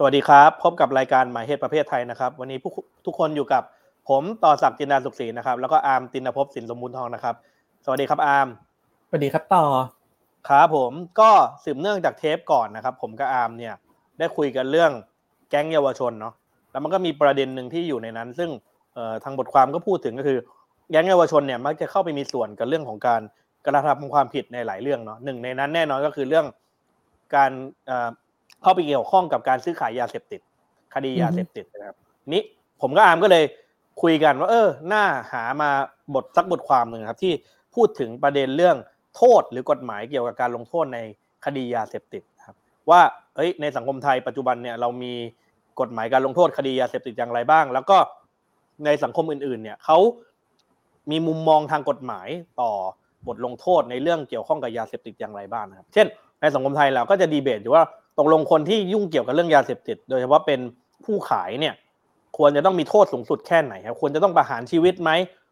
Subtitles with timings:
[0.00, 2.58] สวัสดีครับ พบกับรายการหมายเหตุประเพทไทยนะครับ วันนี้
[3.06, 3.62] ทุกคนอยู่กับ
[4.08, 7.34] ผมต่อศักดิ์จินดาสุขศรีนะครับ แล้วก็อาร์มตินภพสินสมบูรณ์ทองนะครับ
[7.84, 8.48] สวัสดีครับอาร์ม
[9.08, 9.64] สวัสดีครับต่อ
[10.48, 11.30] ครับผมก็
[11.64, 13.74] สืบเนื่องจากเทปก่อนนะครับ ผมกับอาร์มเนี่ย
[14.18, 14.90] ได้คุยกันเรื่อง
[15.50, 16.34] แก๊งเยาวชนเนาะ
[16.70, 18.50] แล้วมันก็มีประเด็นหนึ่งที่อยู่ในนั้น ซึ่ง
[19.24, 20.38] ทางบทความก็พูดถึงก็คือ
[20.90, 23.20] แก๊งเยาวชนเนี่ยมักจะเข้าไปมีส่วนกับเรื่องของการ
[23.64, 26.46] กระทำความผิดในหลายเรื่องเนาะหนึ่งในนั้นแน่นอนก็คือเรื่อง
[27.34, 27.50] การ
[28.62, 30.40] เข้าไปเกี่ยวข้องกับการซื้อขายยาเสพติด
[30.94, 31.96] คดียาเสพติดนะครับ
[32.34, 32.42] นี้
[32.80, 33.44] ผมก็อามก็เลย
[34.02, 35.70] คุยกันว่า เออหน้าหามา
[36.14, 37.32] บทสักบทความหนึ่งครับ ที่
[37.74, 38.76] พูดถึงประเด็นเรื่อง
[39.16, 40.98] โทษหรือกฎหมายเกี่ยวกับการลงโทษใน
[41.44, 42.56] คดียาเสพติดครับ
[42.90, 43.00] ว่า
[43.36, 45.12] เอ้ยในสังคมไทยปัจจุบันเนี่ยเรามี
[45.80, 47.98] กฎหมายการลงโทษคดียาเสพติดอย่างไรบ้าง แล้วก็
[48.84, 49.98] ในสังคมอื่น ๆ เนี่ยเขา
[51.10, 52.28] มีมุมมองทางกฎหมาย
[52.60, 52.72] ต่อ
[53.26, 56.06] บทลงโทษในเรื่องเกี่ยวข้องกับยาเสพติดอย่างไรบ้างครับ เช่น
[56.40, 57.84] ในสังคมไทยเราก็จะดีเบตอยู่ว่า
[58.18, 60.60] ตกลงคนที่ยุ่งเกี่ยวกับเรื่องยาเสพติด โดยเฉพาะเป็น
[61.04, 61.74] ผู้ขายเนี่ย
[62.38, 65.10] ควรจะต้องมีโทษสูงสุดแค่ไหนครับควรจะต้องประหารชีวิตไหม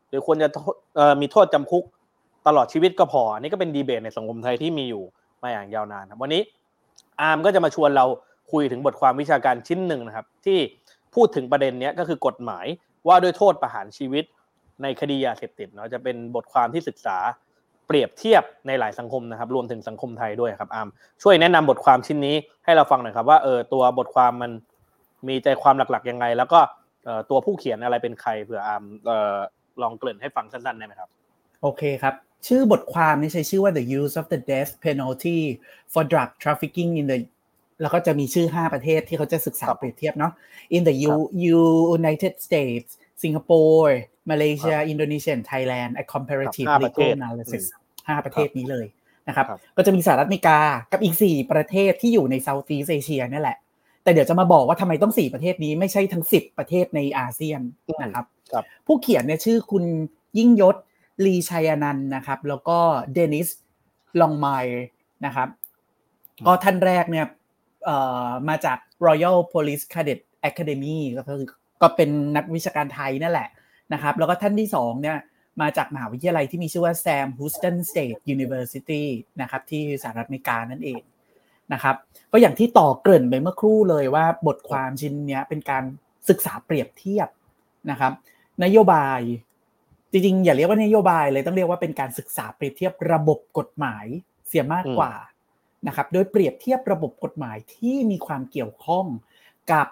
[0.09, 0.49] หรือควรจะ
[1.21, 1.85] มีโทษจำคุก
[2.47, 5.03] ตลอดชีวิตก็พออันนี้ก็เป็นดีเบตในสังคมไทยที่มีอยู่
[5.43, 6.43] มาอย่างยาวนานครับวันนี้
[7.21, 8.07] อาร์มก็จะมาชวนเรา
[8.53, 10.59] คุยถึงบทความวิชาการชิ้นหนึ่งนะครับ ที่
[11.15, 12.67] พูดถึงประเด็นนี้ก็คือกฎหมาย
[13.09, 14.25] ว่าด้วยโทษประหารชีวิต
[14.83, 17.17] ในคดียาเสพติดเนาะจะเป็นบทความที่ศึกษา
[17.87, 20.89] เปรียบเทียบในหลายสังคมนะครับ รวมถึงสังคมไทยด้วยครับอาร์ม
[21.23, 24.53] ช่วยแนะนำบทความชิ้นนี้ให้เราฟังหน่อยครับว่าเออตัวบทความมัน
[25.29, 26.61] มีใจความหลักๆยังไง แล้วก็
[27.31, 28.83] ตัวผู้เขียนอะไรเป็นใครเผื่ออาร์ม
[29.83, 31.09] ลองเกริ่นให้ฟังสั้นๆได้ไหมครับ
[31.63, 32.15] โอเคครับ
[32.47, 35.39] ชื่อบทความนี้ใช้ชื่อว่า the use of the death penalty
[35.93, 37.19] for drug trafficking in the
[37.81, 40.33] แล้วก็จะมีชื่อ 5 ประเทศที่เขาจะศึกษาเปรียบเทียบเนาะ
[40.77, 40.95] in the
[41.97, 42.91] United States
[43.23, 43.93] Singapore
[44.31, 47.65] Malaysia Indonesia Thailand a comparative legal analysis
[47.97, 48.87] 5ประเทศนี้เลย
[49.29, 50.59] นะครับก็จะมีสหรัฐอเมริกา
[50.93, 53.59] กับอีก 4 ประเทศที่อยู่ในเซาท์อีสเอเชียนี่แหละ
[54.03, 57.61] แต่เดี๋ยวจะมาบอกว่าทำไมต้อง 4 ประเทศนี้ไม่ใช่ทั้ง 10 ประเทศในอาเซียน
[58.03, 58.25] นะครับ
[58.87, 59.85] ผู้เขียนเนี่ยชื่อคุณ
[60.39, 60.77] ยิ่งยศ
[61.25, 62.79] ลีชัยนันนะครับ แล้วก็
[63.15, 63.49] เดนิส
[64.21, 64.85] ลองไมร์
[65.27, 65.49] นะครับ
[66.47, 67.27] ก็ท่านแรกเนี่ย
[68.49, 71.43] มาจาก Royal Police Cadet Academy ก็คือ
[71.83, 73.49] ก็เป็นนักวิชาการไทยนั่นแหละ
[73.93, 75.19] นะครับ แล้วก็ท่านที่สองเนี่ย
[75.61, 79.05] มาจากมหาวิทยาลัยที่มีชื่อว่า Sam Houston State University
[79.41, 81.01] นะครับที่สหรัฐอเมริกานั่นเอง
[81.73, 81.97] นะครับ
[82.33, 85.85] ก็อย่างที่ต่อเกริ่นไปเมื่อครู่เลยว่าบทความชิ้นนี้เป็นการ
[86.29, 87.29] ศึกษาเปรียบเทียบ
[87.91, 88.13] นะครับ
[88.65, 89.21] นโยบาย
[90.13, 94.07] จริงๆอย่าเรียกว่านโยบายเลยต้องเรียกว่าเป็นการศึกษาเปรียบเทียบระบบกฎหมาย
[94.49, 95.13] เสียมากกว่า
[95.87, 99.07] นะครับโดยเปรียบเทียบระบบกฎหมายที่มีความเกี่ยวข้อง
[99.73, 99.87] กับ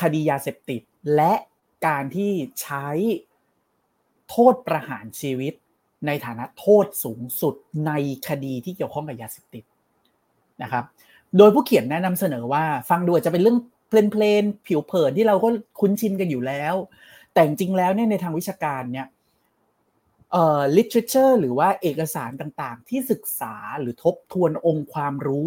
[0.00, 0.82] คดียาเสพติด
[1.14, 1.34] และ
[1.86, 2.32] การที่
[2.62, 2.86] ใช้
[4.30, 5.54] โทษประหารชีวิต
[6.06, 7.54] ในฐานะโทษสูงสุด
[7.86, 7.92] ใน
[8.28, 9.64] คดีที่เกี่ยวข้องกับยาเสพติด
[10.62, 10.84] นะครับ
[11.36, 13.58] โดยผู้เขียนแนะนำเสนอว่าฟังดูอาจจะเป็นเรื่อง
[13.88, 15.48] เพลนๆผิวเผินที่เราก็
[15.80, 16.74] คุ้นชินกันอยู่แล้ว
[17.32, 19.06] แต่จริงแล้วเนี่ยในทางวิชาการเนี่ย
[20.32, 25.46] เอ่อ literature หรือว่าเอกสารต่างๆ ที่ศึกษาหรือทบทวนองค์ความรู้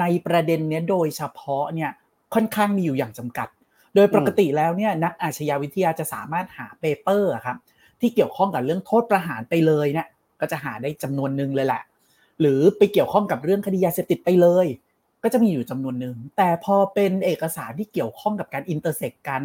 [0.00, 1.90] ในประเด็นนี้โดยเฉพาะเนี่ย
[2.34, 3.48] ค่อนข้างมีอยู่อย่างจำกัด
[3.94, 7.56] โดยปกติแล้วเนี่ยนักอาชญาวิทยาจะสามารถหา paper ครับ
[8.00, 10.08] ที่เกี่ยวข้องกับเรื่องโทษประหารไปเลยเนี่ย
[10.40, 11.82] ก็จะหาได้จำนวนหนึ่งเลยแหละ
[12.40, 14.66] หรือไปเกี่ยวข้องกับเรื่องคดียาเสพติดไปเลย
[15.22, 19.42] ก็จะมีอยู่จำนวนหนึ่งแต่พอเป็นเอกสารที่เกี่ยวข้องกับการ intersect กัน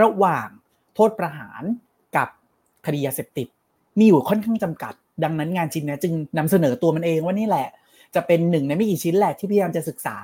[0.00, 0.48] ระหว่าง
[0.94, 1.62] โทษประหาร
[2.16, 2.28] กับ
[2.86, 3.48] คดียาเสพติด
[3.98, 7.68] มีอยู่ค่อนข้างจำกัด ดังนั้นงานชิ้นนี้จึงนำเสนอตัวมันเองว่านี่แหละ
[8.14, 10.16] จะเป็นหนึ่งในไม่กี่ชิ้นแหละที่พยายามจะศึกษา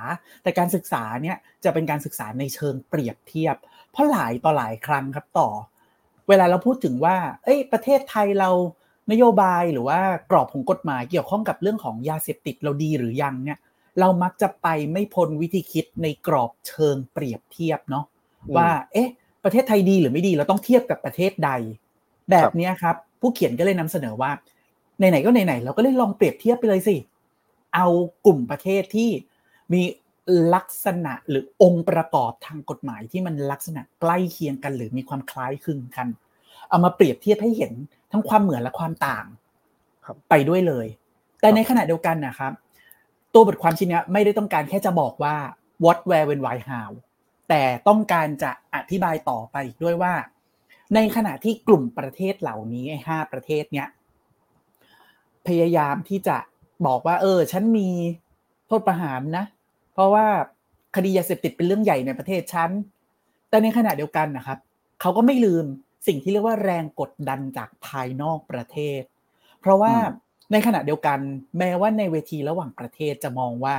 [0.43, 3.55] แต่การศึกษาเนี่ยจะเป็นการศึกษาในเชิงเปรียบเทียบ
[3.91, 5.49] เพราะหลายต่อหลายครั้งครับต่อ
[6.27, 8.49] เวลาเราพูดถึงว่า เอ้ย ประเทศไทยเรา
[9.11, 9.99] นโยบายหรือว่า
[10.31, 13.59] กรอบของกฎหมายเกี่ยวข้องกับเรื่องของยาเสพติดเราดีหรือยังเนี่ย
[13.99, 18.05] เรามักจะไปไม่พ้นวิธีคิดในกรอบเชิงเปรียบเทียบเนาะ
[18.57, 19.09] ว่า เอ๊ะ
[19.43, 21.51] ประเทศไทยดีหรือไม่ดีเราต้องเทียบกับประเทศใด
[22.31, 24.31] แบบนี้ครับ ผู้เขียนก็เลยนำเสนอว่า
[24.97, 26.95] ไหนๆก็ไหนๆเราก็เลยลองเปรียบเทียบไปเลยสิ
[27.75, 27.87] เอา
[28.25, 29.09] กลุ่มประเทศที่
[29.73, 29.81] มี
[30.55, 36.07] ลักษณะหรือองค์ประกอบทางกฎหมายที่มันลักษณะใกล้เคียงกัน หรือมีความคล้ายคลึงกัน
[36.69, 37.73] เอามาเปรียบเทียบให้เห็น
[38.11, 39.25] ทั้งความเหมือนและความต่าง
[40.29, 40.87] ไปด้วยเลย
[41.41, 42.53] แต่ในขณะเดียวกันนะครับ
[43.33, 45.35] ตัวบทความชิ้นนี้ไม่ได้ต้องการแค่จะบอกว่า
[45.83, 46.89] what where when why how
[47.49, 50.13] แต่ต้องการจะอธิบายต่อไปด้วยว่า
[50.95, 53.87] ในขณะที่กลุ่มประเทศเหล่านี้ไอ้ห้าประเทศเนี้ย
[55.47, 56.37] พยายามที่จะ
[56.85, 57.89] บอกว่า เออ ฉันมี
[58.67, 59.45] โทษประหารนะ
[59.93, 60.25] เพราะว่า
[60.95, 62.69] คดียาเสพติดเป็นเรื่องใหญ่ในประเทศฉัน
[63.49, 64.59] แต่ในขณะเดียวกันนะครับ
[65.01, 65.65] เขาก็ไม่ลืม
[66.07, 69.01] สิ่งที่เรียกว่าแรงกดดันจากภายนอกประเทศ
[69.61, 69.93] เพราะว่า
[70.51, 71.19] ในขณะเดียวกัน
[71.57, 73.75] แม้ว่าในเวทีระหว่างประเทศจะมองว่า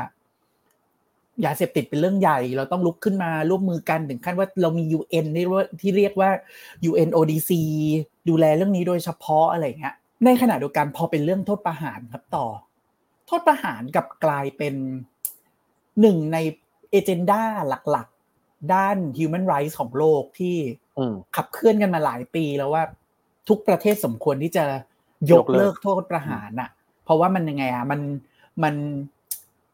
[1.45, 6.31] ยาเสพติดเป็นเรื่องใหญ่ เราต้องลุกขึ้นมาร่วมมือกันถึงขั้นว่าเรามี UN ที่ว่าที่เรียกว่า
[6.91, 7.51] UNODC
[8.29, 9.95] ดูแลเรื่องนี้โดยเฉพาะอะไรเงี้ย
[10.25, 12.47] ในขณะเดียวกันพอเป็นเรื่องโทษประหารครับต่อ
[13.29, 14.75] โทษประหารกับกลายเป็น
[16.01, 16.39] หนึ่งใน
[16.91, 20.57] เอเจนดาหลักๆ ด้าน human rights ของโลกที่
[21.37, 22.85] ขับเคลื่อนกันมาหลายปีแล้วว่า
[23.49, 24.65] ทุกประเทศสมควรที่จะ
[25.31, 26.71] ยกเลิกโทษประหารน่ะ
[27.05, 28.01] เพราะว่ามันยังไงอะมัน
[28.63, 28.75] มัน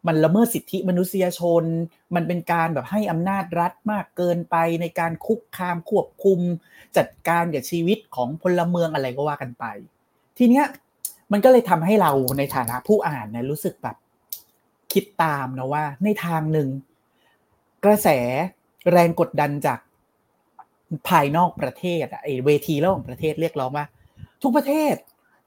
[0.06, 1.64] มันละเมิดสิทธิมนุษยชน
[2.14, 6.40] มันเป็นการแบบให้อำนาจรัฐมากเกินไปในการคุกคามควบคุม
[6.96, 9.64] จัดการกับชีวิตของพลเมืองอะไรก็ว่ากันไป
[10.38, 10.66] ทีเนี้ย
[11.36, 13.96] มันก็เลยทำให้เราในฐานะผู้อ่านเนี่ยรู้สึกแบบ
[14.92, 16.68] คิดตามนะว่า ในทางหนึ่ง
[17.84, 18.08] กระแส
[18.92, 19.78] แรงกดดันจาก
[21.08, 23.86] ภายนอกประเทศไอเวทีระหว่างประเทศเรียกร้องว่า
[24.42, 24.94] ทุกประเทศ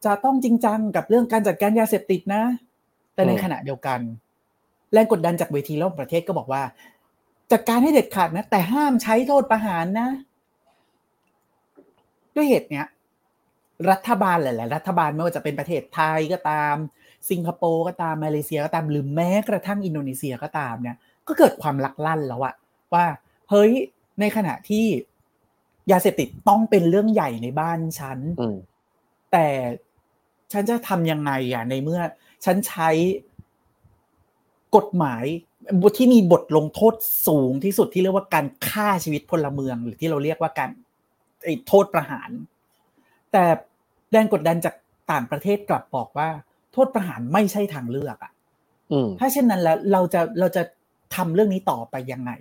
[0.05, 2.43] จะต้องจริงจังกับเรื่องการจัดการยาเสพติดนะ
[3.13, 3.99] แต่ในขณะเดียวกัน
[4.93, 6.61] แรงกดดันจากเวทีระหว่างประเทศก็บอกว่า
[7.51, 10.09] จัดการให้เด็ดขาดนะ แต่ห้ามใช้โทษประหารนะ
[12.35, 12.87] ด้วยเหตุเนี้ย
[13.91, 16.75] รัฐบาลหลายๆรัฐบาลไม่ว่าจะเป็นประเทศไทยก็ตาม
[17.29, 20.97] สิงคโปร์ก็ตามมาเลเซียก็ตามหรือแม้กระทั่งอินโดนีเซียก็ตามเนี่ย
[21.27, 22.55] ก็เกิดความลักลั่นแล้วอะ
[22.93, 23.05] ว่า
[23.49, 23.71] เฮ้ย
[24.19, 24.85] ในขณะที่
[25.91, 28.19] ยาเสพติดต้องเป็นเรื่องใหญ่ในบ้านฉัน
[29.31, 29.47] แต่
[30.51, 32.01] ฉันจะทำยังไงอะในเมื่อ
[32.45, 32.89] ฉันใช้
[34.75, 35.25] กฎหมาย
[35.97, 36.95] ที่มีบทลงโทษ
[37.27, 40.69] สูงที่สุดที่เรียกว่าการฆ่าชีวิตพลเมือง หรือที่เราเรียกว่าการ
[41.67, 42.29] โทษประหาร
[43.31, 43.45] แต่
[44.11, 44.75] แรงกดดันจาก
[45.11, 46.29] ต่างประเทศกลับบอกว่า
[46.73, 48.31] โทษประหารไม่ใช่ทางเลือกอะ
[49.19, 50.63] ถ้าเช่นนั้นแล้วเราจะเราจะ
[51.15, 52.31] ทำเรื่องนี้ต่อไปยังไง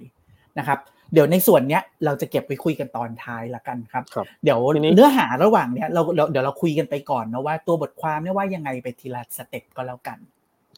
[0.59, 0.79] นะครับ
[1.13, 4.59] เดี๋ยวในส่วนเนี้ยเราจะเก็บไปคุยกันตอนท้ายละกันครับรบเดี๋ยว
[4.95, 10.19] เนื้อหาระหว่างเนี้ยเราเดี๋ยวเราคุยกันไปก่อนนะว่าตัวบทความเนี่ยว่ายังไงไปทีละสเต็ปก็แล้วกัน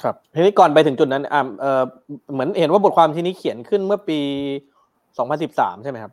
[0.03, 1.83] ครับทีนี้ก่อนไปถึงจุดนั้นอ่าเออ
[2.33, 4.21] เหมือนเห็นว่าบทความที่นี้เขียนขึ้นเมื่อปี
[5.01, 6.13] 2013 ใช่ไหมครับ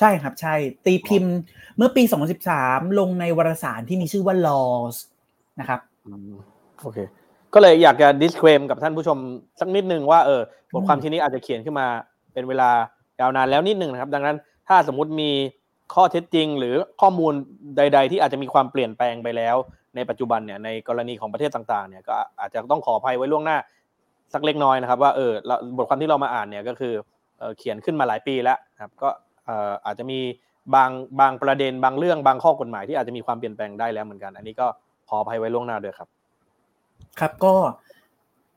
[0.00, 0.54] ใช่ครับ ใช่
[0.86, 1.34] ตีพิมพ์
[1.76, 2.02] เมื่อปี
[2.50, 4.96] 2013 ลงในวารสารที่มีชื่อว่า Laws
[5.60, 5.80] นะครับ
[6.82, 6.98] โอเค
[7.54, 9.18] ก็เลยอยากจะ disclaim กับท่านผู้ชม
[9.60, 10.40] สักนิดนึงว่าเออ
[10.72, 11.86] บทความที่นี้อาจจะเขียนขึ้นมา
[12.32, 12.70] เป็นเวลา
[13.20, 14.36] ยาวนานแล้วนิดนึงนะครับ ดังนั้น
[14.68, 15.30] ถ้าสมมุติมี
[15.94, 17.32] ข้อเท็จจริง หรือข้อมูล
[17.76, 19.56] ใด ๆ ที่อาจจะมีความเปลี่ยนแปลงไปแล้ว
[19.96, 23.58] ในปัจจุบันเนี่ยในกรณีของประเทศต่างๆเนี่ยก็อาจจะต้องขออภัยไว้ล่วงหน้า
[24.34, 25.32] สักเล็กน้อยนะครับ ว่าเออ
[25.76, 26.92] บทความที่เรามาอ่านเนี่ยก็คือ
[27.58, 29.08] เขียนขึ้นมาหลายปีแล้วครับ ก็
[29.84, 30.18] อาจจะมี
[30.74, 30.90] บาง
[31.20, 34.66] บางประเด็นบางเรื่องบางข้อกฎหมายที่อาจจะมีความเปลี่ยนแปลงได้แล้วเหมือนกัน อันนี้ก็
[35.08, 36.08] ขออภัยไว้ล่วงหน้าด้วยครับ
[37.20, 37.54] ครับก็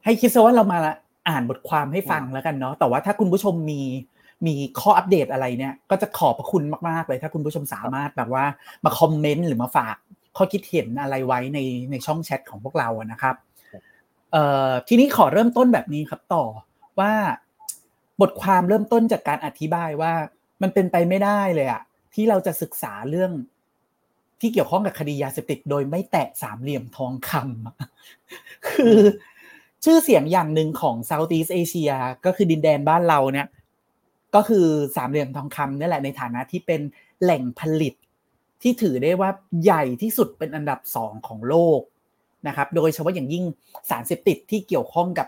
[0.05, 0.79] ให้คิดซะว่าเรามา
[1.29, 3.81] อ่านบทความให้ฟังแล้วกันเนาะแต่ว่าถ้าคุณผู้ชมมี
[4.47, 8.45] มีข้ออัปเดตอะไรเนี่ย ก็จะขอบพระคุณมากๆเลย ถ้าคุณผู้ชมสามารถแบบว่า
[8.85, 9.95] มาคอมเมนต์หรือมาฝาก
[10.37, 11.59] ข้อคิดเห็นอะไรไว้ใน
[11.91, 13.35] ในช่องแชทของพวกเราอะนะครับ
[14.31, 16.43] เอ่อทีนี้ขอเริ่มต้นแบบนี้ครับต่อ
[16.99, 17.11] ว่า
[18.21, 20.13] บทความเริ่มต้นจากการอธิบายว่า
[20.61, 21.81] มันเป็นไปไม่ได้เลยอะ
[22.13, 23.31] ที่เราจะศึกษาเรื่อง
[24.41, 28.99] ที่เกี่ยวข้องกับคดียาเสพติด โดยไม่แตะสามเหลี่ยมทองคำคือ
[29.85, 33.47] ชื่อเสียงอย่างหนึ่งของ Southeast Asia ก็คือดินแดนบ้านเราเนี่ย
[34.35, 34.65] ก็คือ
[34.95, 36.81] สามเหลี่ยมทองคำนี่แหละในฐานะที่เป็น
[37.21, 37.93] แหล่งผลิต
[38.61, 39.29] ที่ถือได้ว่า
[39.63, 41.81] ใหญ่ที่สุดเป็นอันดับสองของโลก
[42.47, 43.43] นะครับ โดยเฉพาะอย่างยิ่ง
[43.89, 45.27] สารเสพติดที่เกี่ยวข้องกับ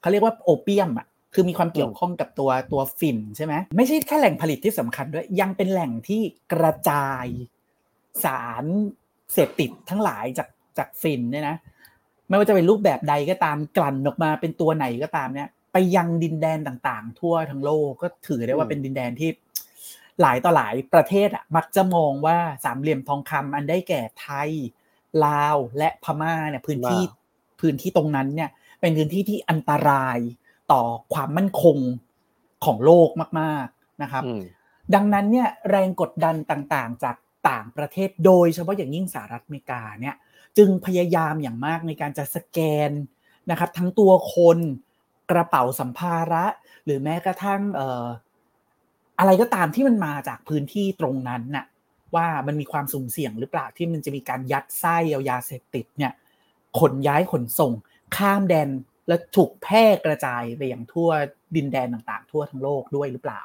[0.00, 6.22] เขาเรียกว่าโอเปียมอะ คือมีความเกี่ยวข้องกับตัวตัวฝิ่นใช่ไหมไม่ใช่แค่แหล่งผลิตที่สำคัญด้วย ยังเป็นแหล่งที่
[6.52, 7.26] กระจาย
[8.24, 8.64] สาร
[9.32, 10.48] เสพติดทั้งหลายจาก
[10.78, 11.56] จากฝิ่นเนี่ยนะ
[12.28, 19.30] ไม่ว่าจะเป็นรูปแบบใดก็ตามกลั่นออกมาเป็นตัวไหนก็ตามเนี่ย ไปยังดินแดนต่างๆ ทั่วทั้งโลกก็ถือได้ว่าเป็นดินแดนที่
[20.20, 24.50] หลายต่อหลายประเทศอะมักจะมองว่าสามเหลี่ยมทองคำอันได้แก่ไทย
[25.24, 27.02] ลาวและพม่าเนี่ยพื้นที่
[27.60, 28.50] พื้นที่ตรงนั้นเนี่ย
[28.80, 30.18] เป็นพื้นที่ที่อันตราย
[30.72, 30.82] ต่อ
[31.14, 31.78] ความมั่นคง
[32.64, 33.08] ของโลก
[33.40, 34.24] มากๆนะครับ
[34.94, 37.16] ดังนั้นเนี่ยแรงกดดันต่างๆ จาก
[37.50, 40.14] ต่างประเทศโดยเฉพาะอย่างยิ่งสหรัฐอเมริกาเนี่ย
[40.58, 42.90] จึงพยายามอย่างมากในการจะสแกน
[43.50, 44.58] นะครับ ทั้งตัวคน
[45.30, 46.44] กระเป๋าสัมภาระ
[46.84, 48.06] หรือแม้กระทั่งเอ่อ
[49.18, 51.66] อะไรก็ตามที่มันมาจากพื้นที่ตรงนั้นน่ะ
[52.14, 56.12] ว่ามันมีความสุ่มเสี่ยงหรือเปล่าที่มันจะมีการยัดไส้เอายาเสพติดเนี่ย
[56.78, 57.72] ขนย้ายขนส่ง
[58.16, 58.68] ข้ามแดน
[59.08, 61.10] และถูกแพร่กระจายไปอย่างทั่ว
[61.56, 63.40] ดินแดนต่างๆ ทั่วทั้งโลกด้วยหรือเปล่า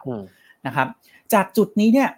[0.65, 0.87] นะครับ
[1.33, 2.09] จากจุดนี้เนี่ย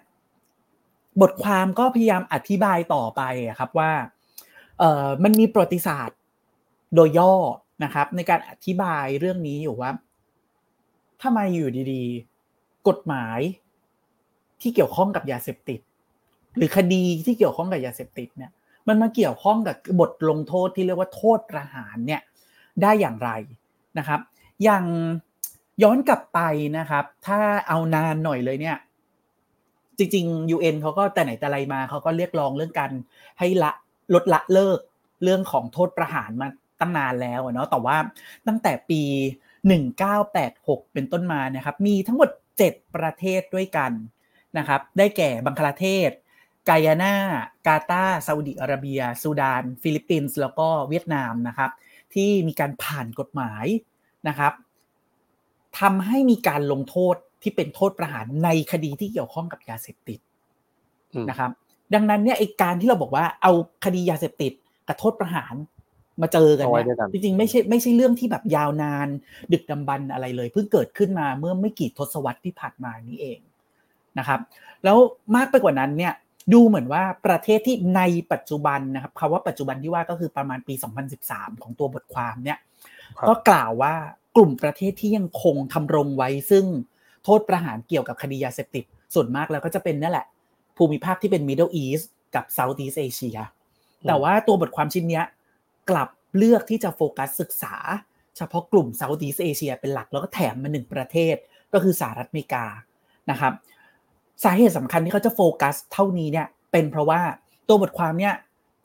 [1.20, 3.22] บทความก็พยายามอธิบายต่อไป
[3.58, 3.92] ครับว่า
[4.78, 6.18] เออมันมีประวัติศาสตร์
[6.94, 7.34] โดยย่อ
[7.84, 9.90] นะครับ ในการอธิบายเรื่องนี้อยู่ว่า
[11.22, 13.40] ทำไมอยู่ดีๆ กฎหมาย
[14.60, 15.80] ที่เกี่ยวข้องกับยาเสพติด
[16.56, 18.50] หรือคดีที่เกี่ยวข้องกับยาเสพติดเนี่ย
[18.88, 22.22] มันมาเกี่ยวข้องกับบทลงโทษที่เรียกว่าโทษประหารเนี่ย
[22.82, 23.30] ได้อย่างไร
[23.98, 24.20] นะครับ
[24.64, 24.84] อย่าง
[25.82, 26.40] ย้อนกลับไป
[26.78, 28.76] นะครับ ถ้าเอานานหน่อยเลยเนี่ย
[29.98, 32.92] จริง ๆ UN เขาก็แต่ไหนแต่ไรมาเขาก็เรียกร้องเรื่องการ
[33.38, 33.72] ให้ละ
[34.14, 34.78] ลดละเลิก
[35.22, 36.48] เรื่องของโทษประหารมา
[36.80, 37.96] ตั้งนานแล้วเนาะแต่ว่า
[38.46, 39.02] ตั้งแต่ปี
[39.98, 42.30] 1986 เป็นต้นมานะครับ มีทั้งหมด
[42.62, 43.92] 7 ประเทศด้วยกัน
[44.58, 46.10] นะครับ ได้แก่บังคลาเทศ
[46.68, 47.14] กายานา
[47.66, 51.70] กาตาร์ซาอุดิอาระเบีย ซูดาน ฟิลิปปินส์ แล้วก็เวียดนามนะครับ
[52.14, 53.66] ที่มีการผ่านกฎหมาย
[54.28, 54.52] นะครับ
[55.80, 60.20] ทำให้มีการลงโทษที่เป็นโทษประหารในคดีที่เกี่ยวข้องกับยาเสพติด
[61.30, 61.50] นะครับ
[61.94, 63.52] ดังนั้นเนี่ยไอการที่เราบอกว่าเอา
[63.84, 64.52] คดียาเสพติด
[64.88, 65.54] กับโทษประหาร
[66.22, 69.08] มาเจอกันเนี่ยจริงๆไม่ใช่ไม่ใช่เรื่องที่แบบยาวนาน
[69.52, 73.38] ดึกดำบรรอะไรเลย เพิ่งเกิดขึ้นมาเมื่อไม่กี่ทศวรรษที่ผ่านมานี้เอง
[74.18, 74.40] นะครับ
[74.84, 74.96] แล้ว
[75.36, 76.12] มากไปกว่านั้นเนี่ย
[76.52, 80.74] ดูเหมือนว่าประเทศที่ในปัจจุบันนะครับคำว่าปัจจุบันที่ว่าก็คือประมาณปี
[81.18, 82.58] 2013 ของตัวบทความเนี่ย
[83.28, 83.94] ก็กล่าวว่า
[84.36, 86.64] กลุ่มประเทศที่ยังคงทำรงไว้ ซึ่ง
[87.24, 88.84] โทษประหารเกี่ยวกับคดียาเสพติด
[89.14, 90.26] ส่วนมากแล้วก็จะเป็นนั่นแหละ
[90.76, 93.38] ภูมิภาคที่เป็น Middle East กับ Southeast Asia
[94.06, 95.22] แต่ว่าตัวบทความชิ้นนี้
[95.90, 97.74] กลับเลือกที่จะโฟกัสศึกษา
[98.36, 101.36] เฉพาะกลุ่ม Southeast Asia เป็นหลักแล้วก็แถมมาหนึ่งประเทศ
[101.72, 102.66] ก็คือสหรัฐอเมริกา
[103.30, 103.52] นะครับ
[104.44, 107.20] สาเหตุสำคัญที่เขาจะโฟกัสเท่านี้เนี่ยเป็นเพราะว่า
[107.68, 108.34] ตัวบทความเนี่ย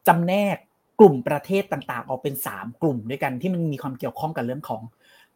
[0.07, 0.57] จำแนก
[0.99, 4.81] กลุ่มประเทศต่างๆ ออกเป็น 3 กลุ่มด้วยกันที่มันมีความเกี่ยวข้องกับเรื่องของ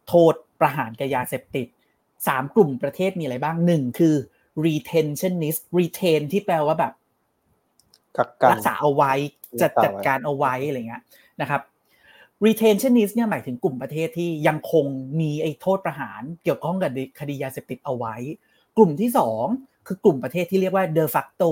[0.08, 1.66] โทษประหารกับยาเสพติด
[2.12, 4.14] 3 กลุ่มประเทศมีอะไรบ้างหนึ่งคือ
[4.64, 6.92] retentionist retain ที่แปลว่าแบบ
[8.52, 9.12] รักษาเอาไว้
[9.60, 11.02] จัดจัดการเอาไว้อะไรเงี้ย
[11.40, 11.62] นะครับ
[12.46, 14.86] retentionist เนี่ยหมายถึงกลุ่มประเทศที่ยังคง
[15.20, 18.14] มีไอ้โทษประหารเกี่ยวข้องกับคดียาเสพติดเอาไว้
[18.76, 21.50] กลุ่มที่ 2 คือกลุ่มประเทศที่เรียกว่า de facto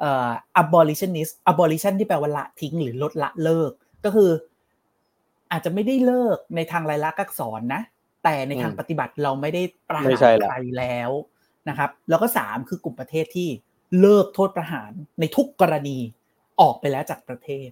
[0.00, 0.30] เอ่อ
[0.62, 3.70] abolitionist abolition ที่แปลว่าละทิ้งหรือลดละเลิก
[4.04, 4.30] ก็คือ
[5.50, 7.82] อาจจะไม่ได้เลิกในทางลายลักษณ์อักษรนะ
[8.24, 10.12] แต่ในทางปฏิบัติเราไม่ได้ประหาร
[10.44, 11.10] ใครแล้ว
[11.68, 13.48] นะครับ แล้วก็สามคือกลุ่มประเทศที่
[14.00, 15.98] เลิกโทษประหารในทุกกรณี
[16.60, 17.68] ออกไปแล้วจากประเทศ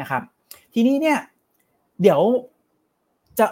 [0.00, 0.22] นะครับ
[0.74, 1.18] ทีนี้เนี่ย
[2.02, 2.20] เดี๋ยว
[3.38, 3.46] จะ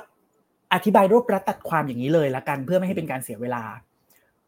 [0.75, 3.63] อธิบายรวบรัดตัดความอย่างนี้เลยละกัน เพื่อไม่ให้เป็นการเสียเวลา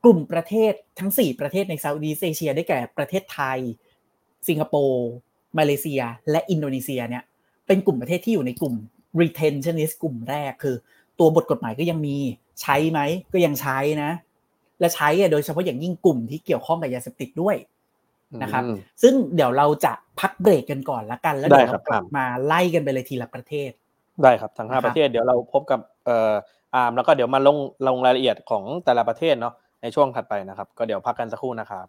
[0.05, 3.59] กลุ่มประเทศทั้ง 4 ประเทศในเซาท์อีสเอเชียได้แก่ประเทศไทย
[4.49, 5.09] สิงคโปร์
[5.59, 7.25] มาเลเซีย และอินโดนีเซียเนี่ย
[7.67, 8.75] เป็นกลุ่มประเทศที่อยู่ในกลุ่ม
[9.21, 10.77] retentionist กลุ่มแรกคือ
[11.19, 12.17] ตัวบทกฎหมายก็ยังมี
[12.63, 13.01] ใช้ไหม
[13.33, 14.11] ก็ยังใช้นะ
[14.81, 17.57] และใช้โดยเฉพาะอย่างยิ่งกลุ่มที่เกี่ยวข้องกับยาเสพติดด้วย
[18.43, 18.63] นะครับ
[19.03, 23.71] ซึ่งเดี๋ยวเราจะพักเบรกกันก่อนละกัน แล้วเดี๋ยวเรากลับมาไล่กันไปเลยทีละประเทศ
[24.23, 26.33] ได้ครับทั้งห้าประเทศเดี๋ยวเราพบกับเอ่อ
[26.75, 31.87] อาร์มแล้วก็เดี๋ยวมาลงลงรายละเอียดของแต่ละประเทศเนาะ ในช่วงถัดไปนะครับ ก็เดี๋ยวพักกันสักครู่นะครับ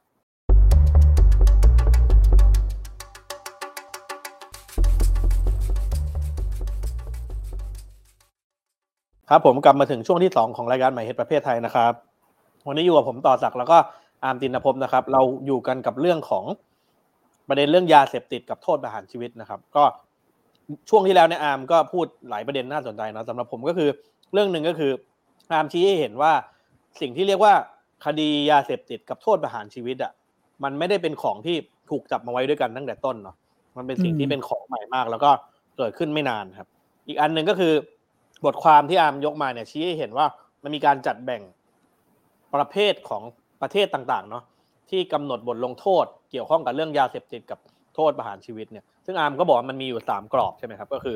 [9.29, 11.93] ครับผมกลับมาถึงช่วงที่สองของรายการใหม่เฮดประเภทไทยนะครับ
[12.67, 13.77] วันนี้อยู่กับผมต่อศักแล้วก็
[14.23, 16.45] อาร์มตินภพนะครับ เราอยู่กันกับเรื่องของ
[17.47, 19.83] ประเด็นเรื่องยาเสพติดกับโทษประหารชีวิตนะครับ ก็
[20.89, 23.89] ช่วงที่แล้วเนี่ยอาร์มก็พูดหลายประเด็นน่าสนใจนะสำหรับผมก็คือ
[24.33, 24.91] เรื่องหนึ่งก็คือ
[25.51, 26.31] อาร์มชี้ให้เห็นว่า
[27.01, 27.53] สิ่งที่เรียกว่า
[28.05, 30.11] คดียาเสพติดกับโทษประหารชีวิตอะ
[30.63, 31.55] มันไม่ได้เป็นของที่
[31.89, 33.35] ถูกจับมาไว้ด้วยกันตั้งแต่ต้นเนาะ
[33.77, 35.31] มันเป็นสิ่งที่เป็นของใหม่มาก แล้วก็
[35.77, 36.67] เกิดขึ้นไม่นานครับ
[37.07, 37.73] อีกอันหนึ่งก็คือ
[38.45, 40.25] บทความที่อาร์มยกมาเนี่ยชี้ให้เห็นว่า
[40.63, 41.41] มันมีการจัดแบ่ง
[42.55, 43.23] ประเภทของ
[43.61, 44.43] ประเทศต่างๆเนาะ
[44.89, 47.59] ที่กำหนดบทลงโทษเกี่ยวข้องกับเรื่องยาเสพติดกับ
[47.95, 51.15] โทษประหารชีวิตเนี่ยซึ่งอาร์มก็บอกมันมีอยู่สามกรอบใช่ไหมครับ ก็คือ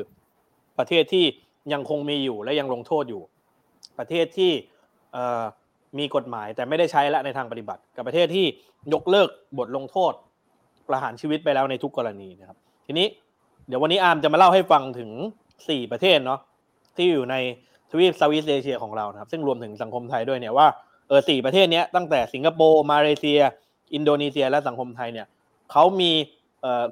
[0.78, 1.24] ประเทศที่
[1.72, 3.22] ยังคงมีอยู่และยังลงโทษอยู่
[3.98, 4.52] ประเทศที่
[5.98, 8.46] มีกฎหมายแต่ไม่ได้ใช้และในทางปฏิบัติ กับประเทศที่
[8.92, 10.12] ยกเลิกบทลงโทษ
[10.88, 13.06] ประหารชีวิตไปแล้วในทุกกรณีนะครับ ทีนี้
[13.68, 15.10] เดี๋ยววันนี้อาร์มจะมาเล่าให้ฟังถึง
[15.68, 16.40] สี่ประเทศเนาะ
[16.96, 17.36] ที่อยู่ใน
[17.90, 20.66] ทวีป Southeast Asia ของเรานะครับ ซึ่งรวมถึงสังคมไทยด้วยเนี่ยว่า
[21.08, 23.40] เออสี่ประเทศนี้ตั้งแต่สิงคโปร์มาเลเซีย
[23.94, 25.26] อินโดนีเซียและสังคมไทยเนี่ย
[25.72, 26.12] เขามี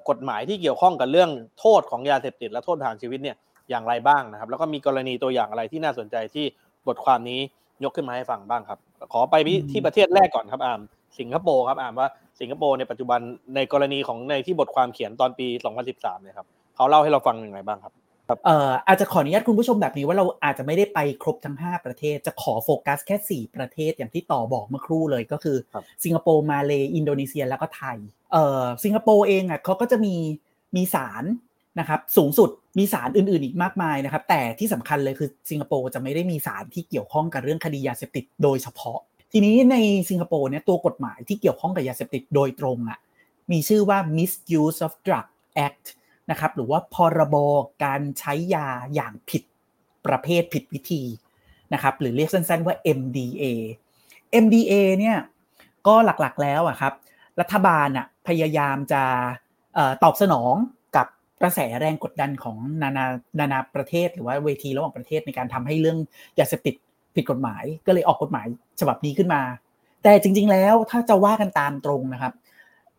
[0.08, 1.30] กฎหมายที่เกี่ยวข้องกับเรื่อง
[1.60, 3.36] โทษของยาเสพติดและโทษประหารชีวิตเนี่ย
[3.70, 6.44] อย่างไรบ้างนะครับ แล้วก็มีกรณีตัวอย่างอะไรที่น่าสนใจที่
[6.86, 7.40] บทความนี้
[7.84, 8.78] ยกขึ้นมาให้ฟังบ้างครับ
[9.12, 9.34] ขอไป
[9.70, 10.80] ที่ประเทศแรกก่อนครับอาร์ม
[11.18, 12.08] สิงคโปร์ครับอาร์มว่า
[12.40, 13.20] สิงคโปร์ในปัจจุบัน
[13.54, 15.46] ในกรณีของในที่บทความเขียนตอนปี
[15.84, 17.92] 2013เนี่ยครับเขาเล่าให้เราฟังอย่างไรบ้างครับ
[18.44, 25.56] เอ่ออาจจะขออนุญาตคุณผู้ชมแบบนี้ว่าเราอาจจะไม่ได้ไปครบทั้ง 5 ประเทศ จะขอโฟกัสแค่ 4 ประเทศอย่างที่ต่อบอกเมื่อครู่เลยก็คือ
[26.04, 27.98] สิงคโปร์มาเลอินโดนีเซียแล้วก็ไทย
[28.32, 30.14] เอ่อสิงคโปร์เองอะเขาก็จะมี
[30.76, 31.24] มีศาล
[31.78, 38.98] นะครับสูงสุดมีศาลอื่นๆอีกมากมายนะครับ แต่ที่สำคัญเลยคือสิงคโปร์จะไม่ได้มีศาลที่เกี่ยวข้องกับเรื่องคดียาเสพติดโดยเฉพาะ
[39.32, 39.76] ทีนี้ใน
[40.10, 42.98] สิงคโปร์เนี่ยตัวกฎหมายที่เกี่ยวข้องกับยาเสพติดโดยตรงอะ
[43.52, 45.26] มีชื่อว่า Misuse of Drug
[45.66, 45.86] Act
[46.30, 47.36] นะครับหรือว่าพรบ
[47.84, 49.42] การใช้ยาอย่างผิด
[50.06, 51.02] ประเภทผิดวิธี
[51.72, 53.44] นะครับหรือเรียกสั้นๆว่า MDA
[54.44, 55.16] MDA เนี่ย
[55.86, 56.92] ก็หลักๆแล้วอะครับ
[57.40, 59.02] รัฐบาลอะพยายามจะ
[60.02, 60.54] ตอบสนอง
[61.42, 63.06] กระแสแรงกดดันของนานา
[63.38, 65.98] นานาประเทศ หรือว่าเวทีระหว่างประเทศในการทำให้เรื่อง
[66.38, 66.74] ยาเสพติด
[67.14, 68.46] ผิดกฎหมาย ก็เลยออกกฎหมาย
[68.80, 69.42] ฉบับนี้ขึ้นมา
[70.02, 72.32] แต่จริง ๆ แล้วถ้าจะว่ากันตามตรงนะครับ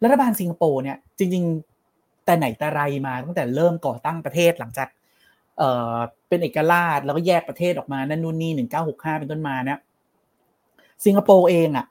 [0.03, 1.43] รัฐบาลสิงคโปร์เนี่ยจริง
[1.85, 4.87] ๆ แต่ไหนแต่ไรมาตั้งแต่เริ่มก่อตั้งประเทศหลังจาก
[5.57, 5.95] เอ่อ
[6.27, 9.79] เป็นเอกราชแล้วก็แยกประเทศออกมานั่นนู่นนี่หนึ่งเก้าหกห้าเป็นต้นมาเนี่ย
[11.05, 11.85] สิงคโปร์เองอะ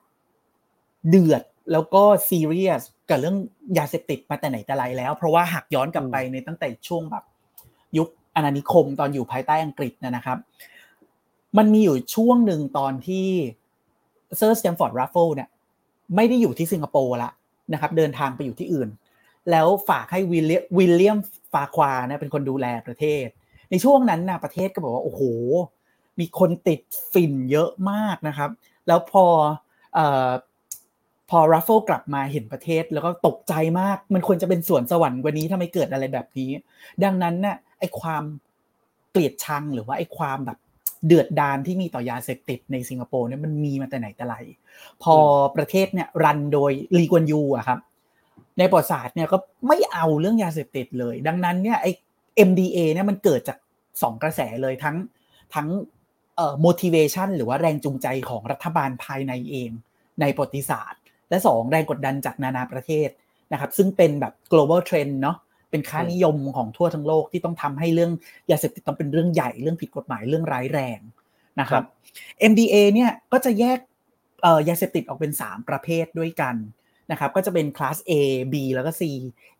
[1.09, 1.43] เดือด
[1.73, 2.83] แล้วก็ซีเรียส
[3.13, 3.37] กับเรื่อง
[3.79, 7.25] ยาเสพติดมาแต่ไหนแต่ไรแล้ว เพราะว่าหักย้อนกลับไปในตั้งแต่ช่วงแบบ
[7.99, 10.39] ยุคอาณานิคมตอนอยู่ภายใต้อังกฤษนะครับ
[11.59, 13.29] มันมีอยู่ช่วงหนึ่งตอนที่
[14.37, 15.49] เซอร์สแตมฟอร์ดแรฟเฟิลส์เนี่ย
[16.17, 17.31] ไม่ได้อยู่ที่สิงคโปร์ละ
[17.73, 18.89] นะครับ เดินทางไปอยู่ที่อื่น
[19.51, 21.19] แล้วฝากให้วิลเลียมวิลเลียม
[21.53, 23.27] ฟาร์ควาร์เนี่ยเป็นคนดูแลประเทศ
[23.71, 25.23] ในช่วงนั้นนะประเทศก็บอกว่าโอ้โห
[26.21, 26.81] มีคนติด
[27.13, 28.51] ฝิ่นเยอะมากนะครับ
[28.87, 29.25] แล้วพอ
[29.95, 30.31] เอ่อ
[31.31, 36.51] พอแรฟเฟิลส์กลับมาเห็นประเทศแล้วก็ตกใจมาก มันควรจะเป็นสวนสวรรค์กว่านี้ทำไมเกิดอะไรแบบนี้
[37.05, 38.23] ดังนั้นน่ะไอความ
[39.11, 40.59] เกลียดชังหรือว่าไอความแบบ
[41.07, 44.35] เดือดดานที่มีต่อยาเสพติดในสิงคโปร์เนี่ยมันมีมาแต่ไหนแต่ไร
[45.03, 45.15] พอ
[45.57, 47.79] ประเทศเนี่ยรันโดยลีกวนยูอะครับ
[48.59, 49.37] ในประวัติศาสตร์เนี่ยก็
[49.69, 51.87] ไม่เอาเรื่องยาเสพติดเลย ดังนั้นเนี่ยไอ
[52.49, 53.59] MDA เนี่ยมันเกิดจาก
[54.03, 54.97] สองกระแสเลยทั้ง
[55.55, 55.69] ทั้ง
[56.37, 59.71] เอ่อ motivation หรือว่าแรงจูงใจของรัฐบาลภายในเอง
[60.21, 61.01] ในประวัติศาสตร์
[61.33, 63.09] และสองแรงกดดันจากนานาประเทศ
[63.53, 65.37] นะครับ ซึ่งเป็นแบบ global trend เนาะ
[65.71, 68.13] เป็นค่านิยมของทั่วทั้งโลกที่ต้องทำให้เรื่อง
[68.51, 71.01] ยาเสพติดต้องเป็นเรื่องใหญ่เรื่องผิดกฎหมายเรื่องร้ายแรง
[71.61, 71.85] นะครับ
[72.51, 73.79] MDA เนี่ยก็จะแยก
[74.43, 76.55] เอ่อยาเสพติดออกเป็น 3 ประเภทด้วยกัน
[77.11, 78.13] นะครับ ก็จะเป็นคลาส A
[78.53, 79.03] B แล้วก็ C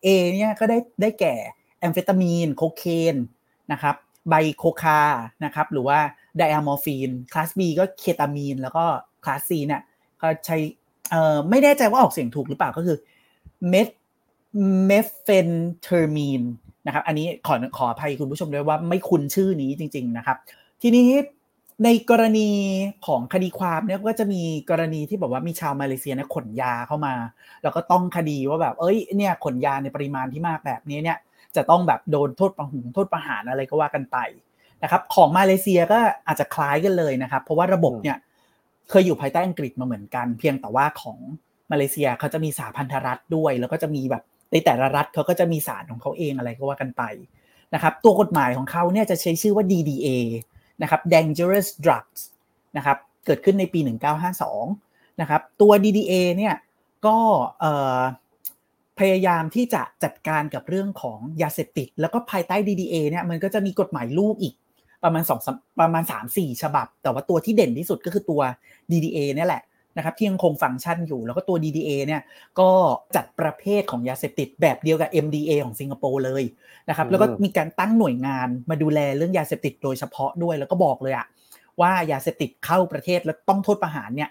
[0.05, 1.35] A เนี่ยก็ได้ได้แก่
[1.79, 3.15] แอมเฟตามีนโคเคน
[3.71, 3.95] นะครับ
[4.29, 5.01] ใบโคคา
[5.45, 5.99] นะครับหรือว่า
[6.37, 8.85] ไดอะมอร์ฟีนคลาส B ก็เคตามีน แล้วก็
[9.23, 9.81] class C เนี่ย
[10.21, 10.57] ก็ใช้
[11.09, 12.97] เอ่อไม่แน่ใจว่าออกเสียงถูกหรือเปล่าก็คือ
[13.69, 13.87] เมท
[14.87, 15.49] เมเฟน
[15.81, 16.41] เทอร์มีน
[16.85, 20.37] นะครับอันนี้ขอขออภัยคุณผู้ชมด้วยว่าไม่คุ้นชื่อนี้จริง ๆนะครับ
[20.81, 21.09] ทีนี้
[21.83, 22.49] ในกรณี
[23.07, 27.13] ของคดีความเนี่ยก็จะมีกรณีที่แบบว่ามีชาวมาเลเซียเนี่ยขนยาเข้ามา
[27.63, 31.17] แล้วก็ต้องคดีว่าแบบ เอ้ยเนี่ยขนยาในปริมาณที่มากแบบนี้เนี่ย
[31.55, 34.17] จะต้องแบบโดนโทษประหงโทษประหารอะไรก็ว่ากันไป
[34.83, 38.17] นะครับของมาเลเซียก็อาจจะคล้ายกันเลยนะครับ เพราะว่าระบบเนี่ย
[38.89, 41.19] เคยอยู่ภายใต้อังกฤษมาเหมือนกัน เพียงแต่ว่าของ
[41.71, 47.03] มาเลเซียเขาจะมีสาพันธรัฐด้วย แล้วก็จะมีแบบในแต่ละรัฐเขาก็จะมีศาลของเขาเองอะไรก็ว่ากันไป
[47.73, 50.07] นะครับตัวกฎหมายของเขาเนี่ยจะใช้ชื่อว่า DDA
[50.81, 52.21] นะครับ dangerous drugs
[52.77, 53.79] นะครับเกิดขึ้นในปี
[54.49, 56.55] 1952นะครับตัว DDA เนี่ย
[57.05, 57.17] ก็
[58.99, 64.53] พยายามที่จะจัดการกับเรื่องของยาเสพติด แล้วก็ภายใต้ DDA เนี่ยมันก็จะมีกฎหมายลูกอีก
[65.03, 68.41] ประมาณ2ประมาณ3 4ฉบับ แต่ว่าตัวที่เด่นที่สุดก็คือตัว
[68.91, 69.63] DDA เนี่ยแหละ
[69.97, 72.21] นะครับที่ยังคงฟังก์ชันอยู่ แล้วก็ตัว DDA เนี่ย
[72.59, 72.69] ก็
[73.15, 76.43] จัดประเภทของยาเสพติดแบบเดียวกับ MDA ของสิงคโปร์เลย
[76.89, 81.25] นะครับแล้วก็มีการตั้งหน่วยงานมาดูแลเรื่องยาเสพติดโดยเฉพาะด้วย แล้วก็บอกเลยอะ
[81.81, 84.29] ว่ายาเสพติดเข้าประเทศแล้วต้องโทษประหารเนี่ย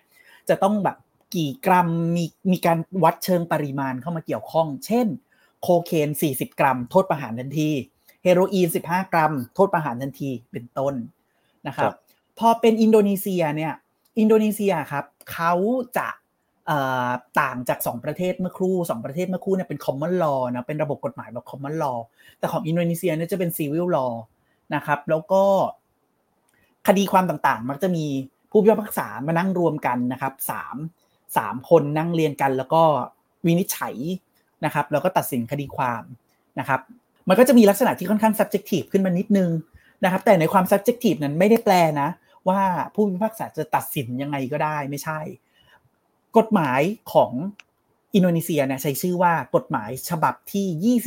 [0.49, 0.97] จะต้องแบบ
[1.35, 5.07] กี่กรัมมีมีการวัดเชิงปริมาณเข้ามาเกี่ยวข้อง เช่น
[5.63, 7.71] โคเคน 40 กรัม โทษประหารทันที
[8.23, 10.95] เฮโรอีน 15 กรัม โทษประหารทันทีเป็นต้น
[11.67, 11.93] นะครับ
[12.39, 13.73] พอเป็นอินโดนีเซียเนี่ย
[14.19, 15.53] อินโดนีเซียครับเขา
[15.99, 16.09] จะ
[17.41, 21.99] ต่างจาก 2 ประเทศเมื่อครู่2ประเทศเมื่อครู่เนี่ยเป็น common law นะเป็นระบบกฎหมายแบบ common law
[22.39, 24.13] แต่ของอินโดนีเซียเนี่ยจะเป็น civil law
[24.75, 25.43] นะครับ แล้วก็
[26.87, 28.05] คดีความต่างๆ มักจะมี
[28.51, 30.77] ผู้พิพากษามานั่งรวมกันนะครับสาม
[31.37, 32.83] สามคนนั่งเรียนกัน แล้วก็
[33.47, 33.95] วินิจฉัย
[34.65, 36.03] นะครับ แล้วก็ตัดสินคดีความ
[36.59, 36.81] นะครับ
[37.29, 39.51] มันก็จะมีลักษณะที่ค่อนข้าง subjective ขึ้นมานิดนึง
[40.05, 42.09] นะครับ แต่ในความ subjective นั้นไม่ได้แปลนะ
[42.49, 42.63] ว่า
[42.95, 45.21] ผู้พิพากษาจะตัดสินยังไงก็ได้ไม่ใช่
[46.39, 46.81] กฎหมาย
[47.13, 47.33] ของ
[48.15, 50.99] อินโดนีเซียเนี่ยใช้ชื่อว่ากฎหมายฉบับที่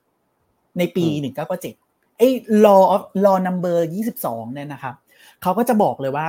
[0.00, 1.06] 22 ในปี
[1.62, 2.28] 1997ไอ้
[2.64, 3.78] law of law number
[4.16, 4.94] 22 เนี่ยนะครับ
[5.42, 6.26] เขาก็จะบอกเลยว่า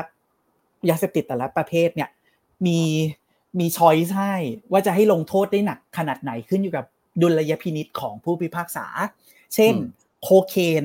[0.90, 2.10] ยาเสพติดแต่ละประเภทเนี่ย
[2.66, 2.80] มี
[3.60, 4.34] มีช้อยส์ให้
[4.72, 6.86] ว่าจะให้ลงโทษได้หนักขนาดไหนขึ้นอยู่กับ
[7.22, 8.88] ดุลยพินิษของผู้พิพากษา
[9.56, 9.74] เช่น
[10.24, 10.84] โคเคน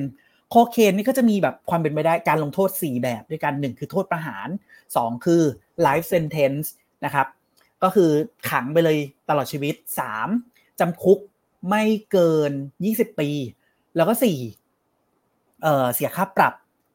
[0.49, 4.47] โคเคนนี่ก็จะมีแบบความเป็นไปได้การลงโทษ 4 แบบด้วยกัน1คือโทษประหาร
[4.87, 5.41] 2 คือ
[5.85, 6.67] life sentence
[7.05, 7.27] นะครับ
[7.83, 8.09] ก็คือ
[8.49, 8.97] ขังไปเลย
[9.29, 9.75] ตลอดชีวิต
[10.27, 11.19] 3จำคุก
[11.69, 12.51] ไม่เกิน
[12.85, 13.29] 20 ปี
[13.95, 14.13] แล้วก็
[14.89, 16.53] 4เอ่อเสียค่าปรับ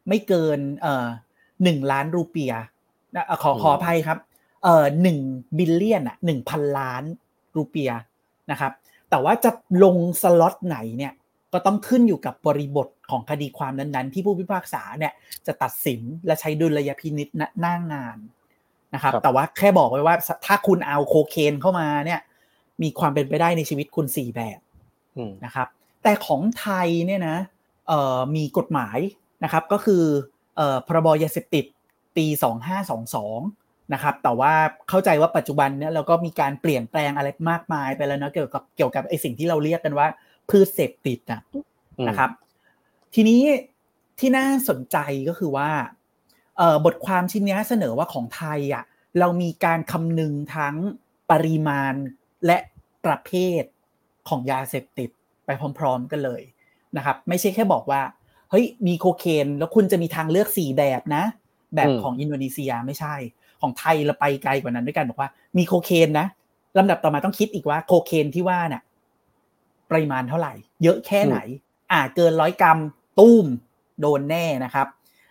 [0.09, 1.07] ไม่เกินเอ่อ
[1.49, 2.53] 1ล้านรูเปีย
[3.42, 4.18] ขอขออภัยครับ
[4.64, 5.18] เอ่อหนึ่ง
[5.59, 7.03] บิลเลียนอะหนึ่งพันล้าน
[7.57, 7.92] รูเปีย
[8.51, 8.72] นะครับ
[9.11, 9.51] แต่ว่าจะ
[9.85, 11.12] ลงสล็อตไหนเนี่ย
[11.53, 15.12] ก็ก็ต้องขึ้นอยู่กับบริบทของคดีความนั้นๆ ที่ผู้พิพากษาเนี่ย
[15.47, 17.29] จะตัดสินและใช้ดุลยพินิษ
[17.61, 18.19] หน้างาน
[18.95, 20.16] นะครับ แต่ว่าแค่บอกไว้ว่า
[20.47, 22.21] ถ้าคุณเอาโคเคนเข้ามาเนี่ย
[22.83, 24.61] มีความเป็นไปได้ในชีวิตคุณสี่แบบ
[25.45, 25.69] นะครับ
[26.03, 27.37] แต่ของไทยเนี่ยนะ
[28.37, 28.99] มีกฎหมาย
[29.45, 30.03] นะครับก็คือ
[30.87, 31.64] พรบยาเสพติด
[32.16, 32.27] ปี
[33.11, 34.53] 2522 นะครับแต่ว่า
[34.88, 40.09] เข้าใจว่าปัจจุบันเนี่ยเราก็มีการเปลี่ยนแปลงอะไรมากมายไปแล้วนะเกี่ยวกับเกี่ยวกับไอสิ่งที่เราเรียกกันว่า
[40.51, 41.40] พืชเสพติดนะ
[42.09, 42.31] นะครับ
[43.14, 43.42] ทีนี้
[44.18, 44.96] ที่น่าสนใจ
[45.29, 45.70] ก็คือว่า
[46.85, 48.85] บทความชิ้นนี้เสนอว่าของไทยอะ
[49.18, 50.77] เรามีการคำนึงทั้ง
[51.31, 51.94] ปริมาณ
[52.46, 52.59] และ
[53.07, 53.62] ประเภท
[54.29, 55.11] ของยาเสพติด
[55.46, 56.42] ไปพร้อม ๆ กันเลย
[56.96, 58.01] นะครับ ไม่ใช่แค่บอกว่า
[58.51, 61.25] เฮ้ยมีโคเคนแล้วคุณจะมีทางเลือกสี่แบบนะ
[61.75, 63.14] แบบของอินโดนีเซียไม่ใช่
[63.61, 66.27] ของไทยเราไปไกลกว่านั้นด้วยกันบอกว่ามีโคเคนนะ
[66.79, 68.83] ลำดับต่อมาต้องคิดอีกว่าโคเคนที่ว่าเนี่ย
[69.90, 71.38] ปริมาณเท่าไหร่ เยอะแค่ไหน
[71.92, 72.79] อ่าเกินร้อยกรัม
[73.19, 73.47] ตุ้ม
[74.01, 74.87] โดนแน่นะครับ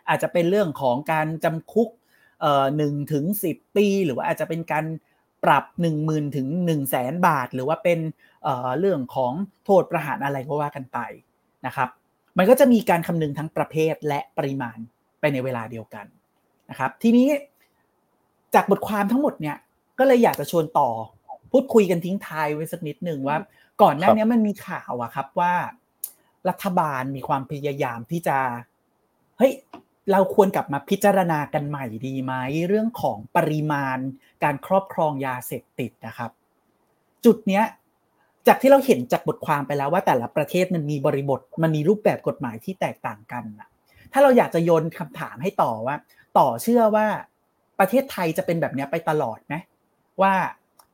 [0.09, 1.89] อาจจะเป็นเรื่องของการจำคุก
[2.41, 4.85] เอ่อหนึ่งถึงสิบปี หรือว่าอาจจะเป็นการ
[5.43, 7.99] ปรับหนึ่งหมื่นถึงหนึ่งแสนบาท หรือว่าเป็น
[8.43, 9.33] เอ่อเรื่องของ
[9.65, 10.99] โทษประหารอะไรก็ว่ากันไป
[11.65, 11.89] นะครับ
[12.37, 14.77] มันก็จะมีการคำนึงทั้งประเภทและปริมาณ
[15.19, 16.05] ไปในเวลาเดียวกัน
[16.69, 17.27] นะครับ ทีนี้
[18.55, 19.57] จากบทความทั้งหมดเนี่ย
[19.99, 20.89] ก็เลยอยากจะชวนต่อ
[21.51, 23.37] พูดคุยกันทิ้งท้ายไว้สักนิดหนึ่งว่า
[23.81, 25.53] ก่อนหน้านี้มันมีข่าวอะครับว่า
[26.49, 28.37] รัฐบาลมีความพยายามที่จะ
[29.37, 29.53] เฮ้ย
[30.11, 32.33] เราควรกลับมาพิจารณากันใหม่ดีไหม
[32.67, 33.97] เรื่องของปริมาณ
[34.43, 36.31] การครอบครองยาเสพติดนะครับ
[37.25, 37.63] จุดเนี้ย
[38.47, 43.67] จากที่เราเห็นจากบทความไปแล้วว่าแต่ละประเทศมันมีบริบท มันมีรูปแบบกฎหมายที่แตกต่างกันนะ
[44.13, 45.95] ถ้าเราอยากจะโยนคำถามให้ต่อว่า
[46.37, 47.07] ต่อเชื่อว่า
[47.79, 49.55] ประเทศไทยจะเป็นแบบนี้ไปตลอดไหม
[50.21, 50.33] ว่า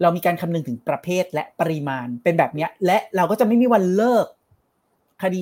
[0.02, 4.26] เรามีการคำนึงถึงประเภทและปริมาณเป็นแบบนี้และเราก็จะไม่มีวันเลิก
[5.24, 5.42] คดี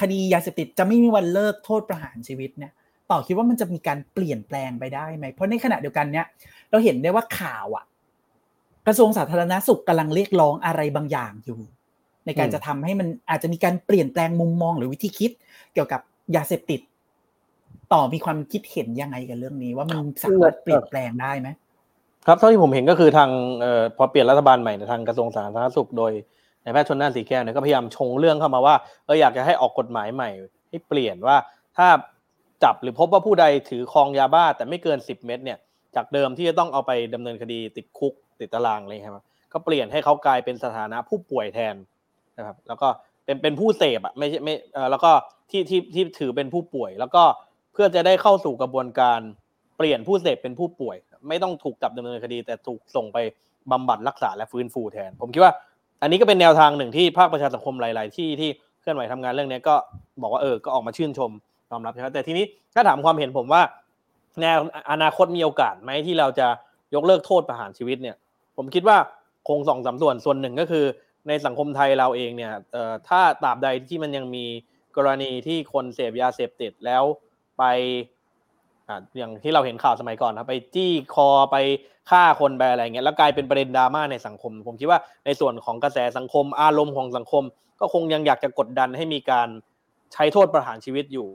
[0.00, 2.72] คดียาเสพติดจะไม่มีวันเลิกโทษประหารชีวิตเนี่ย
[3.10, 6.26] ต่อคิดว่ามันจะมีการเปลี่ยนแปลงไปได้ไหม เพราะในขณะเดียวกันเนี่ย
[6.70, 7.84] เราเห็นได้ว่าข่าวอะ
[8.86, 11.60] กระทรวงสาธารณสุขกำลังเรียกร้องอะไรบางอย่างอยู่
[12.26, 15.30] ในการจะทำให้มันอาจจะมีการเปลี่ยนแปลงมุมมองหรือวิธีคิด
[15.74, 16.00] เกี่ยวกับ
[16.36, 16.80] ยาเสพติด
[17.92, 21.48] ต่อมีความคิดเห็นยังไงกับเรื่องนี้ ว่ามันสามารถเปลี่ยนแปลงได้ไหม
[22.26, 26.12] ครับเท่าที่ผมเห็นก็คือทางเอ่อพอเปลี่ยนรัฐบาลใหม่ทางกระทรวงสาธารณสุขโดย
[26.64, 28.74] นายแพทย์ชนน่านสีแก้วเนี่ยก็พยายามชงเรื่องเข้ามาว่า
[29.04, 30.30] เอออยากจะให้ออกกฎหมายใหม่
[30.68, 31.36] ให้เปลี่ยนว่า
[31.76, 31.88] ถ้า
[32.64, 35.58] จับหรือพบว่าผู้ใดถือครองยาบ้า แต่ไม่เกินสิบเม็ดเนี่ย
[35.96, 41.74] จากเดิมที่จะต้องเอาไปดำเนินคดีติดคุกติดตารางเลยครับก็เปลี่ยนให้เขากลายเป็นสถานะผู้ป่วยแทน
[42.38, 42.88] นะครับแล้วก็
[43.24, 45.10] เป็นเป็นผู้เสพอะไม่ใช่ไม่เออแล้วก็
[45.50, 49.20] ที่ที่ที่ถือเป็นผู้ป่วย แล้วก็เพื่อจะได้เข้าสู่กระบวนการ
[49.76, 50.96] เปลี่ยนผู้เสพเป็นผู้ป่วย
[51.28, 53.18] ไม่ต้องถูกจับดำเนินคดี แต่ถูกส่งไป
[53.70, 55.52] บำบัดรักษาและฟื้นฟูแทน ผมคิดว่า
[56.02, 59.76] อันนี้ก็เป็นแนวทางหนึ่งที่ภาคประชาสังคมหลาย ๆ ที่ที่เคลื่อนไหวทำงานเรื่องนี้ก็
[60.22, 61.30] บอกว่าเออก็ออกมาชื่นชม
[61.70, 63.62] ยอมรับนะครับแต่ทีนี้ถ้าถามความเห็นผมว่า
[64.40, 64.58] แนว
[64.90, 66.46] อนาคตมีโอกาสไหมที่เราจะ
[66.94, 68.16] ยกเลิกโทษประหารชีวิตเนี่ย
[68.56, 68.96] ผมคิดว่า
[69.48, 70.84] คงสองสาส่วนส่วนหนึ่งก็คือ
[71.28, 72.52] ในสังคมไทยเราเองเนี่ย
[73.08, 74.44] ถ้าตราบใดที่มันยังมี
[74.96, 77.04] กรณีที่คนเสพยาเสพติดแล้ว
[77.58, 77.64] ไป
[79.18, 81.56] อย่างที่เราเห็นข่าวสมัยก่อนนะไปจี้คอไป
[82.10, 87.44] ฆ่าคนไปอะไรเงี้ยแล้วกลายเป็นประเด็นดราม่าในสังคม ผมคิดว่าในส่วนของกระแสสังคมอารมณ์ของสังคม
[87.80, 89.48] ก็คงยังอยากจะกดดันให้มีการ
[90.12, 91.28] ใช้โทษประหารชีวิตอยู่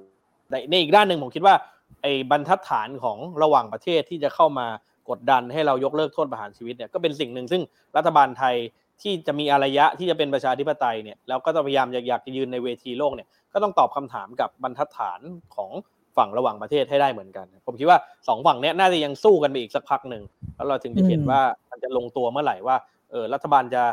[0.70, 1.56] ในอีกด้านหนึ่งผมคิดว่า
[2.02, 4.68] ไอ้บรรทัดฐานของระหว่างประเทศที่จะเข้ามา
[5.10, 7.62] กดดันให้เรายกเลิกโทษประหารชีวิตเนี่ยก็เป็นสิ่งหนึ่งซึ่ง
[7.98, 8.56] รัฐบาลไทย
[9.02, 15.20] ที่จะมีอารยะที่จะเป็นประชาธิปไตยเนี่ยแล้วก็จะพยายามอยากจะยืนในเวทีโลกเนี่ยก็ต้องตอบคำถามกับบรรทัดฐาน
[15.56, 15.72] ของ
[16.18, 17.98] ฝั่งระหว่างประเทศให้ได้เหมือนกัน ผมคิดว่า
[18.28, 20.24] สองฝั่งนี้น่าจะยังสู้กันไปอีกสักพักหนึ่ง
[20.56, 22.76] แล้วเราถึงจะเห็นว่ามันจะลงตัวเมื่อไหร่ว่า
[23.12, 23.84] เออรัฐบาลจะ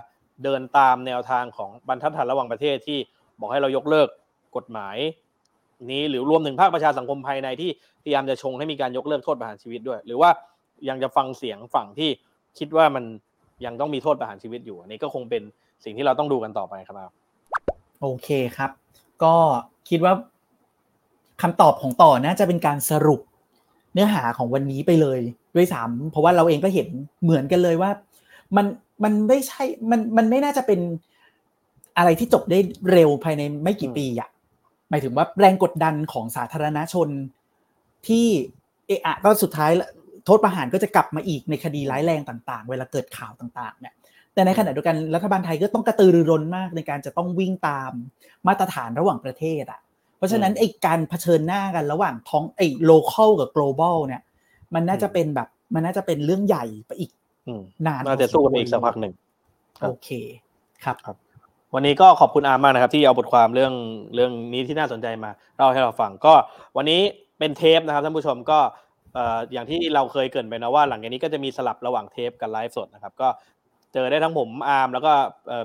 [0.44, 2.98] เดินตามแนวทางของบรรทัดฐานระหว่างประเทศที่
[3.40, 4.08] บอกให้เรายกเลิก
[4.56, 4.96] กฎหมาย
[5.90, 7.70] นี้หรือรวมถึงภาคประชาสังคมภายในที่
[8.02, 10.30] พยายามจะชงให้มีการยกเลิกโทษประหารชีวิตด้วย หรือว่า
[10.88, 12.10] ยังจะฟังเสียงฝั่งที่
[12.58, 13.04] คิดว่ามัน
[13.64, 15.42] ยังต้องมีโทษประหารชีวิตอยู่อันนี้ก็คงเป็น
[15.84, 17.10] สิ่งที่เราต้องดูกันต่อไปครับ
[18.00, 18.70] โอเคครับ
[19.22, 19.34] ก็
[19.88, 20.14] คิดว่า
[21.42, 23.20] คำตอบของต่อน่าจะเป็นการสรุป
[23.92, 25.20] เนื้อหาของวันนี้ไปเลย
[25.56, 26.88] ด้วยซ้ำเพราะว่าเราเองก็เห็น
[27.22, 27.90] เหมือนกันเลยว่า
[28.56, 28.66] มัน
[29.04, 30.80] มันไม่ใช่มันมันไม่น่าจะเป็น
[31.96, 32.58] อะไรที่จบได้
[32.92, 34.28] เร็วภายในไม่กี่ปีอะ
[34.90, 37.08] หมายถึงว่าแรงกดดันของสาธารณชน
[38.08, 38.26] ที่
[38.86, 39.70] เอะอะก็สุดท้าย
[40.24, 43.94] โทษประหารก็จะกลับมาอีกในคดีร้ายแรงต่างๆ เวลาเกิดข่าวต่างๆเนี่ย
[44.34, 47.92] แต่ในขณะเดียวกันรัฐบาลไทยก็ต้องกระตือรือร้นมากในการจะต้องวิ่งตาม
[48.48, 49.80] มาตรฐานระหว่างประเทศอะ
[50.20, 54.22] เพราะฉะนั้นไอ้การเผชิญหน้ากันระหว่างท้องไอ้ local กับ global เนี่ย
[54.74, 57.10] มันน่าจะเป็นแบบ มันน่าจะเป็นเรื่องใหญ่ไปอีก
[57.86, 59.12] นานน่าจะสู้กันอีกสักพักหนึ่ง
[59.82, 60.08] โอเค
[60.84, 61.16] ครับครับ
[61.74, 63.72] วันนี้ก็ขอบคุณอาร์มมากนะครับ ที่เอาบทความเรื่อง
[64.14, 66.34] เรื่องนี้ที่น่าสนใจมาเล่าให้เราฟังก็
[66.76, 67.00] วันนี้
[67.38, 68.58] เป็นเทปนะครับท่านผู้ชมก็
[69.14, 73.28] เอ่ออย่างที่เราเคยเกรินไปนะว่าหลังจากนี้ก็จะมีสลับระหว่างเทปกับไลฟ์สดนะครับ ก็
[73.92, 75.12] เจอได้ทั้งผมอาร์มแล้วก็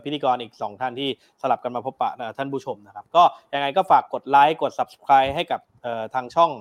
[0.04, 1.10] พิธีกรอีกสองท่านที่
[1.42, 5.62] สลับกันมาพบปะท่านผู้ชมนะครับ ก็ยังไงก็ฝากกดไลค์กด subscribe ให้กับ
[6.14, 6.52] ทางช่อง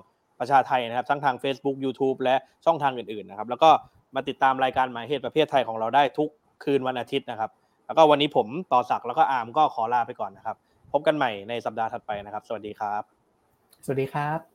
[0.41, 3.71] ประชาไทนะครับ ทั้งทาง Facebook YouTube และช่องทางอื่นๆนะครับ แล้วก็
[4.15, 6.31] มาติดตามรายการหมายเหตุประเพทไทยของเราได้ทุก
[6.65, 7.51] คืนวันอาทิตย์นะครับ
[7.87, 10.57] แล้วก็วันนี้ผมต่อศักดิ์แล้วก็อาร์มก็ขอลาไปก่อนนะครับ
[10.93, 13.03] พบกันใหม่ในสัปดาห์ถัดไปนะครับ สวัสดีครับ
[13.85, 14.54] สวัสดีครับ